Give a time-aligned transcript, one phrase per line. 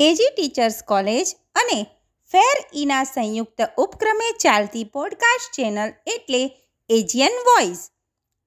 [0.00, 1.86] એજી teachers college અને
[2.32, 6.50] ફેર ઈના સંયુક્ત ઉપક્રમે ચાલતી પોડકાસ્ટ ચેનલ એટલે
[6.88, 7.90] એજિયન વોઇસ.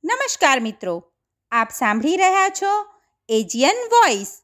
[0.04, 1.14] નમસ્કાર મિત્રો,
[1.52, 2.86] આપ સાંભળી રહ્યા છો
[3.30, 4.42] એજિયન વોઇસ.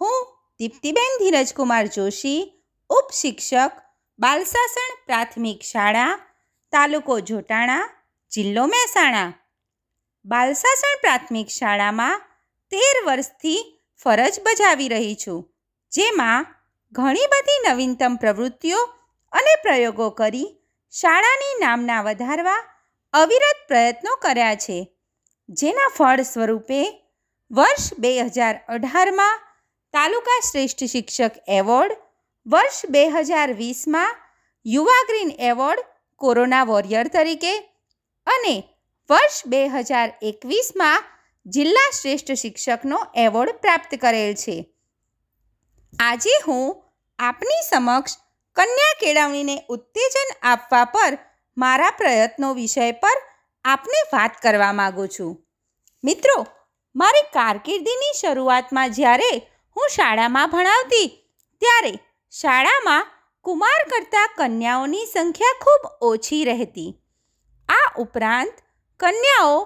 [0.00, 3.72] હું દીપ્તિબેન ધીરજકુમાર જોશી, ઉપશિક્ષક
[4.18, 6.18] બાલસાસણ પ્રાથમિક શાળા,
[6.72, 7.90] તાલુકો જોટાણા,
[8.30, 9.32] જિલ્લો મહેસાણા.
[10.24, 12.18] બાલસાસણ પ્રાથમિક શાળામાં
[12.70, 15.57] તેર વર્ષથી ફરજ બજાવી રહી છું.
[15.92, 16.46] જેમાં
[16.92, 18.80] ઘણી બધી નવીનતમ પ્રવૃત્તિઓ
[19.32, 20.48] અને પ્રયોગો કરી
[20.92, 22.60] શાળાની નામના વધારવા
[23.14, 24.78] અવિરત પ્રયત્નો કર્યા છે.
[25.48, 26.80] જેના ફળ સ્વરૂપે
[27.50, 29.40] વર્ષ બે હજાર અઢારમાં
[29.94, 31.92] તાલુકા શ્રેષ્ઠ શિક્ષક એવોર્ડ,
[32.46, 34.16] વર્ષ બે હજાર વીસમાં
[34.66, 35.86] યુવા ગ્રીન એવોર્ડ,
[36.20, 37.54] કોરોના વોરિયર તરીકે
[38.26, 38.56] અને
[39.10, 41.06] વર્ષ બે હજાર એકવીસમાં
[41.46, 44.56] જિલ્લા શ્રેષ્ઠ શિક્ષકનો એવોર્ડ પ્રાપ્ત કરેલ છે.
[45.92, 46.84] આજે હું
[47.18, 48.16] આપની સમક્ષ
[48.56, 51.18] કન્યા કેળવણીને ઉત્તેજન આપવા પર
[51.56, 53.18] મારા પ્રયત્નો વિષય પર
[53.64, 55.32] આપને વાત કરવા માગું છું.
[56.04, 56.46] મિત્રો,
[56.96, 59.30] મારી કારકિર્દીની શરૂઆતમાં જ્યારે
[59.76, 61.06] હું શાળામાં ભણાવતી,
[61.62, 61.92] ત્યારે
[62.30, 63.06] શાળામાં
[63.44, 66.90] કુમાર કરતાં કન્યાઓની સંખ્યા ખૂબ ઓછી રહેતી.
[67.68, 68.52] આ ઉપરાંત
[69.00, 69.60] કન્યાઓ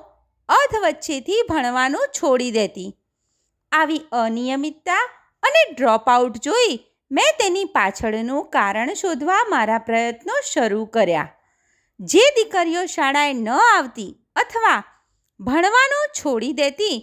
[0.48, 2.90] અધ વચ્ચેથી ભણવાનું છોડી દેતી.
[3.72, 5.02] આવી અનિયમિતતા
[5.52, 6.74] અને ડ્રોપઆઉટ જોઈ
[7.10, 11.30] મેં તેની પાછળનું કારણ શોધવા મારા પ્રયત્નો શરૂ કર્યા.
[12.00, 14.78] જે દીકરીઓ શાળાએ ન આવતી અથવા
[15.40, 16.96] ભણવાનું છોડી દેતી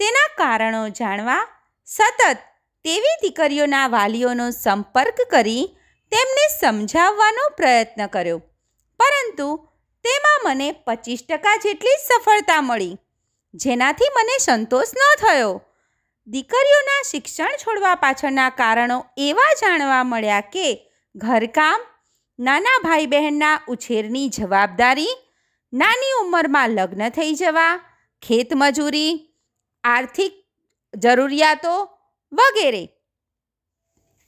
[0.00, 1.42] તેના કારણો જાણવા
[1.88, 2.30] સતત
[2.84, 5.64] તેવી દીકરીઓના વાલીઓનો સંપર્ક કરી
[6.12, 8.40] તેમને સમજાવવાનો પ્રયત્ન કર્યો.
[9.00, 9.48] પરંતુ
[10.04, 12.98] તેમાં મને પચીસ ટકા જેટલી સફળતા મળી,
[13.54, 15.54] જેનાથી મને સંતોષ ન થયો.
[16.26, 20.68] દીકરીઓના શિક્ષણ છોડવા પાછળના કારણો એવા જાણવા મળ્યા કે
[21.14, 21.80] ઘરકામ,
[22.38, 25.12] નાના ભાઈ બહેનના ઉછેરની જવાબદારી,
[25.72, 27.72] નાની ઉંમરમાં લગ્ન થઈ જવા
[28.22, 29.10] ખેતમજૂરી
[29.84, 30.38] આર્થિક
[30.94, 31.74] જરૂરિયાતો
[32.32, 32.84] વગેરે.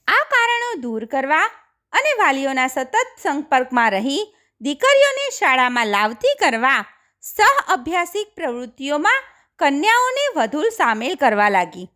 [0.09, 1.47] આ કારણો દૂર કરવા
[1.93, 4.21] અને વાલીઓના સતત સંપર્કમાં રહી
[4.61, 6.83] દીકરીઓને શાળામાં લાવતી કરવા
[7.25, 9.27] સહ અભ્યાસિક પ્રવૃત્તિઓમાં
[9.59, 11.91] કન્યાઓને વધુ સામેલ કરવા લાગી.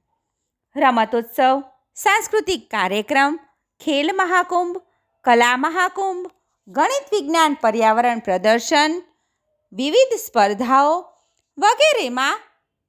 [0.77, 1.63] રમતોત્સવ,
[1.95, 3.39] સાંસ્કૃતિક કાર્યક્રમ,
[3.81, 4.77] ખેલ મહાકુંભ,
[5.25, 6.31] કલા મહાકુંભ,
[6.69, 9.03] ગણિત વિજ્ઞાન પર્યાવરણ પ્રદર્શન,
[9.73, 11.15] વિવિધ સ્પર્ધાઓ
[11.59, 12.39] વગેરેમાં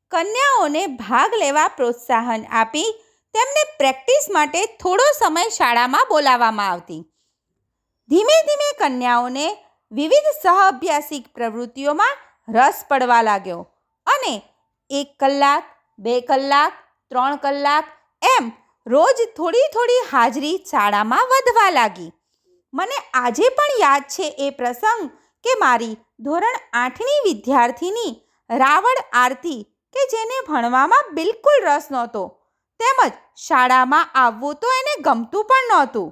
[0.10, 2.92] કન્યાઓને ભાગ લેવા પ્રોત્સાહન આપી
[3.34, 7.02] તેમને પ્રેક્ટિસ માટે થોડો સમય શાળામાં બોલાવવામાં આવતી.
[8.10, 9.58] ધીમે ધીમે કન્યાઓને
[9.92, 12.18] વિવિધ સહઅભ્યાસિક પ્રવૃત્તિઓમાં
[12.54, 13.62] રસ પડવા લાગ્યો
[14.06, 14.51] અને
[15.00, 15.64] એક કલાક,
[16.00, 16.74] બે કલાક,
[17.12, 17.86] ત્રણ કલાક,
[18.36, 18.46] એમ
[18.88, 22.12] રોજ થોડી થોડી હાજરી શાળામાં વધવા લાગી.
[22.74, 25.04] મને આજે પણ યાદ છે એ પ્રસંગ
[25.46, 28.18] કે મારી ધોરણ આઠની વિદ્યાર્થીની
[28.50, 29.60] રાવણ આરતી
[29.96, 32.24] કે જેને ભણવામાં બિલકુલ રસ નહોતો,
[32.80, 33.14] તેમજ
[33.46, 36.12] શાળામાં આવવું તો એને ગમતું પણ નહોતું.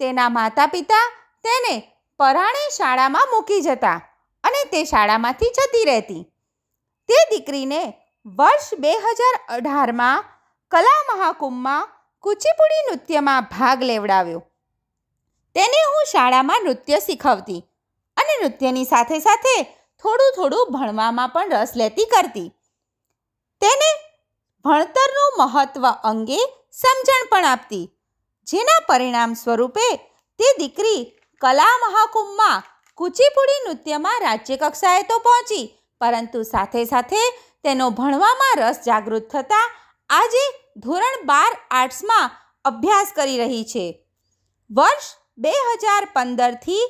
[0.00, 1.04] તેના માતા પિતા
[1.44, 1.74] તેને
[2.20, 3.98] પરાણે શાળામાં મૂકી જતા
[4.44, 6.22] અને તે શાળામાંથી જતી રહેતી.
[7.08, 7.82] તે દીકરીને
[8.26, 10.24] વર્ષ બે હજાર અઢારમાં
[10.72, 11.90] કલા મહાકુંભમાં
[12.24, 14.40] કુચીપુડી નૃત્યમાં ભાગ લેવડાવ્યો.
[15.56, 17.60] તેને હું શાળામાં નૃત્ય શીખવતી
[18.16, 19.54] અને નૃત્યની સાથે સાથે
[20.04, 22.48] થોડું થોડું ભણવામાં પણ રસ લેતી કરતી.
[23.62, 23.90] તેને
[24.64, 26.40] ભણતરનું મહત્ત્વ અંગે
[26.80, 27.84] સમજણ પણ આપતી,
[28.46, 29.88] જેના પરિણામ સ્વરૂપે
[30.40, 31.00] તે દીકરી
[31.42, 32.66] કલા મહાકુંભમાં
[32.98, 35.66] કુચીપુડી નૃત્યમાં રાજ્યકક્ષાએ તો પહોંચી
[36.00, 37.22] પરંતુ સાથે સાથે
[37.64, 39.74] તેનો ભણવામાં રસ જાગૃત થતાં
[40.10, 40.44] આજે
[40.78, 42.34] ધોરણ બાર આર્ટ્સમાં
[42.64, 43.86] અભ્યાસ કરી રહી છે.
[44.70, 45.08] વર્ષ
[45.38, 46.84] બે હજાર પંદરથી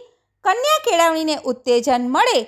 [0.45, 2.41] કન્યા કેળવણીને ઉત્તેજન મળે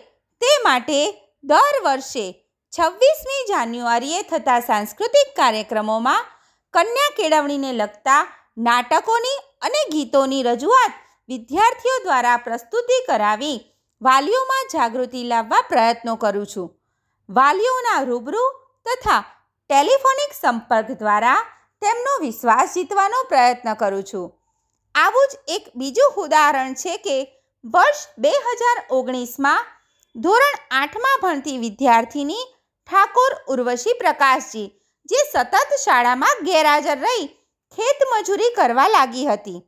[0.43, 1.01] તે માટે
[1.45, 2.27] દર વર્ષે
[2.73, 6.29] છવ્વીસમી જાન્યુઆરીએ થતા સાંસ્કૃતિક કાર્યક્રમોમાં
[6.75, 8.23] કન્યા કેળવણીને લગતા
[8.59, 13.59] નાટકોની અને ગીતોની રજૂઆત વિદ્યાર્થીઓ દ્વારા પ્રસ્તુતિ કરાવી
[14.03, 16.69] વાલીઓમાં જાગૃતિ લાવવા પ્રયત્નો કરું છું.
[17.29, 18.49] વાલીઓના રૂબરૂ
[18.87, 19.23] તથા
[19.71, 21.41] ટેલિફોનિક સંપર્ક દ્વારા
[21.83, 24.29] તેમનો વિશ્વાસ જીતવાનો પ્રયત્ન કરું છું.
[24.95, 27.17] આવું જ એક બીજું ઉદાહરણ છે કે
[27.65, 29.67] વર્ષ બે હજાર ઓગણીસમાં
[30.17, 32.45] ધોરણ આઠમાં ભણતી વિદ્યાર્થીની
[32.89, 34.69] ઠાકોર ઉર્વશી પ્રકાશજી,
[35.09, 37.27] જે સતત શાળામાં ગેરહાજર રહી
[37.79, 39.65] ખેતમજૂરી કરવા લાગી હતી.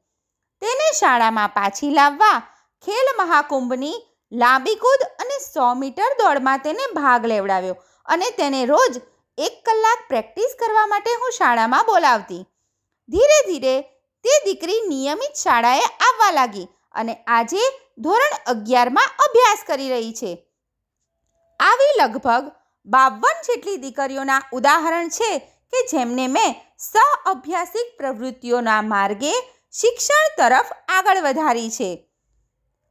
[0.62, 2.38] તેને શાળામાં પાછી લાવવા
[2.84, 3.98] ખેલ મહાકુંભની
[4.32, 7.76] લાંબી કૂદ અને સો મીટર દોડમાં તેને ભાગ લેવડાવ્યો
[8.08, 9.00] અને તેને રોજ
[9.38, 12.42] એક કલાક પ્રેક્ટિસ કરવા માટે હું શાળામાં બોલાવતી.
[13.08, 13.74] ધીરે ધીરે
[14.24, 17.66] તે દીકરી નિયમિત શાળાએ આવવા લાગી અને આજે
[17.98, 20.32] ધોરણ અગિયારમાં અભ્યાસ કરી રહી છે.
[21.60, 22.50] આવી લગભગ
[22.86, 25.30] બાવન જેટલી દીકરીઓના ઉદાહરણ છે
[25.72, 29.32] કે જેમને મેં સહ અભ્યાસિક પ્રવૃત્તિઓના માર્ગે
[29.74, 31.90] શિક્ષણ તરફ આગળ વધારી છે.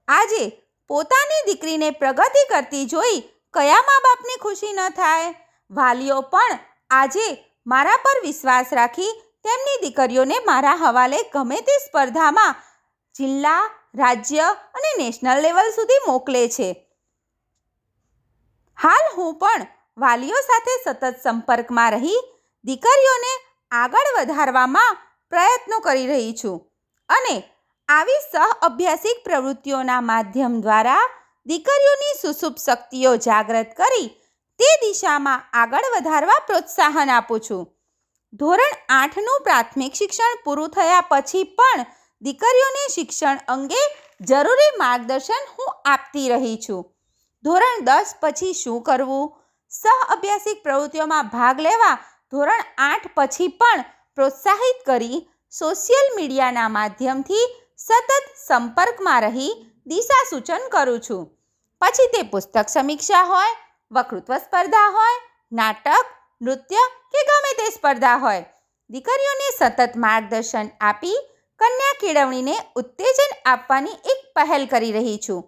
[0.07, 0.43] આજે
[0.89, 3.17] પોતાની દીકરીને પ્રગતિ કરતી જોઈ
[3.53, 5.33] કયા મા બાપની ખુશી ન થાય?
[5.71, 6.55] વાલીઓ પણ
[6.91, 7.25] આજે
[7.65, 9.11] મારા પર વિશ્વાસ રાખી
[9.45, 12.55] તેમની દીકરીઓને મારા હવાલે ગમે તે સ્પર્ધામાં
[13.15, 13.63] જિલ્લા,
[13.95, 16.69] રાજ્ય અને નેશનલ લેવલ સુધી મોકલે છે.
[18.77, 22.19] હાલ હું પણ વાલીઓ સાથે સતત સંપર્કમાં રહી
[22.65, 23.33] દીકરીઓને
[23.71, 24.99] આગળ વધારવામાં
[25.31, 26.59] પ્રયત્નો કરી રહી છું
[27.09, 27.35] અને
[27.89, 31.03] આવી સહ અભ્યાસિક પ્રવૃત્તિઓના માધ્યમ દ્વારા
[31.45, 34.09] દીકરીઓની સુસુપ શક્તિઓ જાગૃત કરી
[34.59, 37.63] તે દિશામાં આગળ વધારવા પ્રોત્સાહન આપું છું.
[38.33, 41.81] ધોરણ આઠનું પ્રાથમિક શિક્ષણ પૂરું થયા પછી પણ
[42.21, 43.81] દીકરીઓને શિક્ષણ અંગે
[44.23, 46.83] જરૂરી માર્ગદર્શન હું આપતી રહી છું.
[47.45, 49.25] ધોરણ દસ પછી શું કરવું?
[49.71, 51.95] સહ અભ્યાસિક પ્રવૃત્તિઓમાં ભાગ લેવા
[52.33, 53.81] ધોરણ આઠ પછી પણ
[54.17, 55.19] પ્રોત્સાહિત કરી
[55.53, 57.47] સોશિયલ મીડિયાના માધ્યમથી
[57.79, 58.11] સતત
[58.47, 59.51] સંપર્કમાં રહી
[59.87, 61.21] દિશા સૂચન કરું છું.
[61.81, 63.53] પછી તે પુસ્તક સમીક્ષા હોય
[63.91, 65.19] વકૃત્વ સ્પર્ધા હોય,
[65.51, 66.07] નાટક,
[66.41, 68.43] નૃત્ય કે ગમે તે સ્પર્ધા હોય.
[68.89, 71.17] દીકરીઓને સતત માર્ગદર્શન આપી
[71.59, 75.41] કન્યા કેળવણીને ઉત્તેજન આપવાની એક પહેલ કરી રહી છું.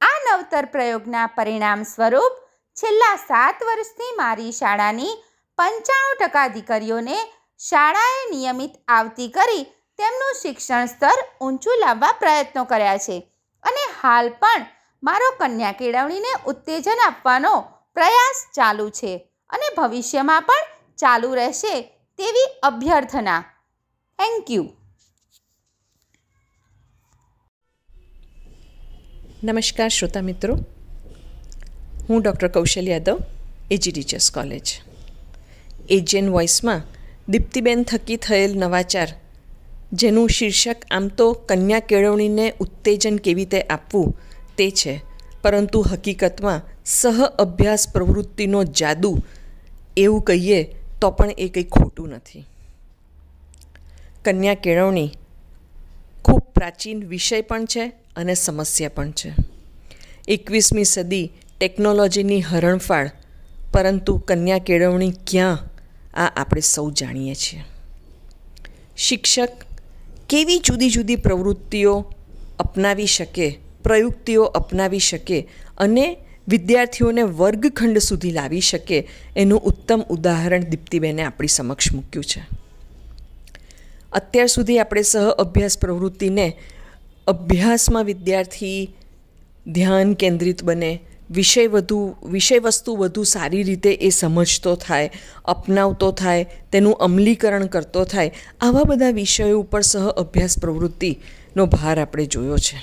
[0.00, 2.36] આ નવતર પ્રયોગના પરિણામ સ્વરૂપ
[2.76, 5.18] છેલ્લા સાત વર્ષથી મારી શાળાની
[5.58, 7.18] પંચાણું ટકા દીકરીઓને
[7.60, 9.64] શાળાએ નિયમિત આવતી કરી
[9.98, 13.16] તેમનું શિક્ષણ સ્તર ઊંચું લાવવા પ્રયત્નો કર્યા છે.
[13.64, 14.66] અને હાલ પણ
[15.02, 17.54] મારો કન્યા કેળવણીને ઉત્તેજન આપવાનો
[17.94, 19.12] પ્રયાસ ચાલુ છે
[19.50, 20.64] અને ભવિષ્યમાં પણ
[20.96, 21.74] ચાલુ રહેશે
[22.18, 23.40] તેવી અભ્યર્થના.
[24.18, 24.66] થેન્ક યુ
[29.44, 30.54] નમસ્કાર શ્રોતા મિત્રો.
[32.08, 33.18] હું doctor Kaushal Yadav
[33.70, 34.66] AG teachers college
[35.90, 36.80] Aegean વોઇસમાં
[37.28, 39.08] દીપ્તિબેન થકી થયેલ નવાચાર
[39.92, 44.18] જેનું શીર્ષક આમ તો કન્યા કેળવણીને ઉત્તેજન કેવી રીતે આપવું
[44.56, 45.00] તે છે.
[45.42, 49.18] પરંતુ હકીકતમાં સહ અભ્યાસ પ્રવૃત્તિનો જાદુ
[49.96, 52.44] એવું કહીએ તો પણ એ કંઈ ખોટું નથી.
[54.24, 55.10] કન્યા કેળવણી
[56.24, 59.32] ખૂબ પ્રાચીન વિષય પણ છે અને સમસ્યા પણ છે.
[60.28, 63.10] એકવીસમી સદી ટેકનોલોજીની હરણફાળ,
[63.72, 65.58] પરંતુ કન્યા કેળવણી ક્યાં
[66.14, 67.64] આ આપણે સૌ જાણીએ છીએ.
[68.96, 69.67] શિક્ષક
[70.28, 72.12] કેવી જુદી જુદી પ્રવૃત્તિઓ
[72.58, 75.48] અપનાવી શકે, પ્રયુક્તિઓ અપનાવી શકે
[75.78, 76.16] અને
[76.48, 82.42] વિદ્યાર્થીઓને વર્ગખંડ સુધી લાવી શકે એનું ઉત્તમ ઉદાહરણ દીપ્તિબેને આપણી સમક્ષ મૂક્યું છે.
[84.12, 86.56] અત્યાર સુધી આપણે સહ અભ્યાસ પ્રવૃત્તિને
[87.26, 88.94] અભ્યાસમાં વિદ્યાર્થી
[89.66, 95.10] ધ્યાન કેન્દ્રિત બને વિષય વધુ, વિષય વસ્તુ વધુ સારી રીતે એ સમજતો થાય,
[95.44, 102.26] અપનાવતો થાય, તેનું અમલીકરણ કરતો થાય, આવા બધા વિષયો ઉપર સહ અભ્યાસ પ્રવૃત્તિનો ભાર આપણે
[102.26, 102.76] જોયો છે.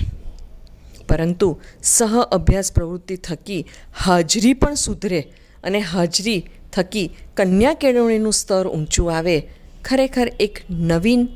[1.08, 3.66] પરંતુ સહ અભ્યાસ પ્રવૃત્તિ થકી
[4.04, 5.20] હાજરી પણ સુધરે
[5.64, 9.48] અને હાજરી થકી કન્યા કેળવણીનું સ્તર ઊંચું આવે,
[9.84, 11.28] ખરેખર એક નવીન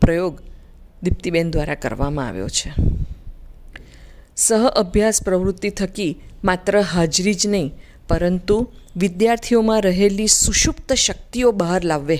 [0.00, 0.40] પ્રયોગ
[1.02, 2.95] દીપ્તિબેન દ્વારા કરવામાં આવ્યો છે.
[4.36, 6.12] સહ અભ્યાસ પ્રવૃત્તિ થકી
[6.44, 7.68] માત્ર હાજરી જ નહીં,
[8.08, 8.56] પરંતુ
[8.96, 12.18] વિદ્યાર્થીઓમાં રહેલી સુષુપ્ત શક્તિઓ બહાર લાવવે.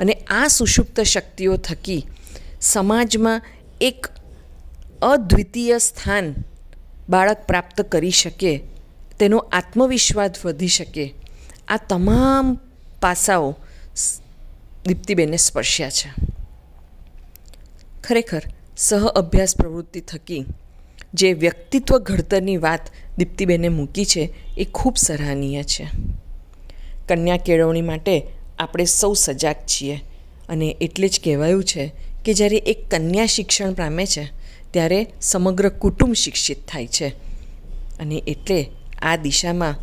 [0.00, 2.02] અને આ સુષુપ્ત શક્તિઓ થકી
[2.60, 3.42] સમાજમાં
[3.80, 4.08] એક
[5.02, 6.34] અદ્વિતીય સ્થાન
[7.08, 8.52] બાળક પ્રાપ્ત કરી શકે,
[9.18, 11.14] તેનો આત્મવિશ્વાસ વધી શકે.
[11.68, 12.54] આ તમામ
[13.00, 13.56] પાસાઓ
[14.86, 16.08] દીપ્તિબેને સ્પર્શ્યા છે.
[18.04, 18.42] ખરેખર,
[18.76, 20.44] સહ અભ્યાસ પ્રવૃત્તિ થકી
[21.16, 22.80] જે વ્યક્તિત્વ ઘડતરની વાત
[23.18, 25.86] દીપ્તિબેને મૂકી છે, એ ખૂબ સરાહનીય છે.
[27.08, 28.26] કન્યા કેળવણી માટે
[28.58, 30.00] આપણે સૌ સજાગ છીએ
[30.48, 31.92] અને એટલે જ કહેવાયું છે
[32.24, 34.24] કે જ્યારે એક કન્યા શિક્ષણ પામે છે,
[34.70, 37.08] ત્યારે સમગ્ર કુટુંબ શિક્ષિત થાય છે.
[37.98, 38.70] અને એટલે
[39.02, 39.74] આ દિશામાં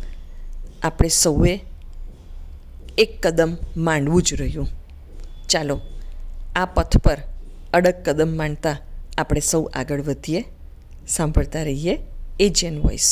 [0.82, 1.60] આપણે સૌએ
[2.98, 4.68] એક કદમ માંડવું જ રહ્યું.
[5.48, 5.80] ચાલો,
[6.56, 7.18] આ પથ પર
[7.74, 8.78] અડગ કદમ માંડતા
[9.18, 10.44] આપણે સૌ આગળ વધીએ.
[11.06, 12.00] સાંભળતા રહીએ
[12.40, 13.08] એજિયન વોઇસ